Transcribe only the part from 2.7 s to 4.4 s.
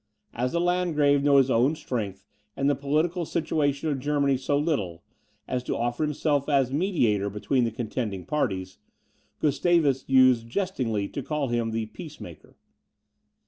political situation of Germany